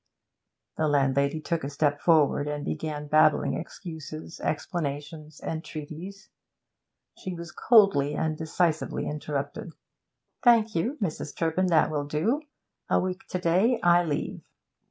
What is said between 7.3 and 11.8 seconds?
was coldly and decisively interrupted. 'Thank you, Mrs. Turpin,